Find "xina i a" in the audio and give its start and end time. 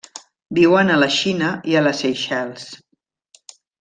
1.17-1.83